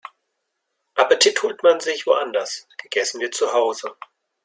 [0.97, 3.95] Appetit holt man sich woanders, gegessen wird zuhause.